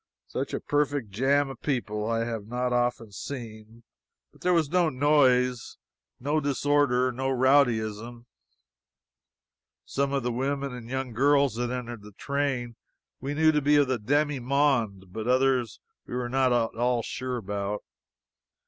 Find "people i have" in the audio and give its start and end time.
1.61-2.47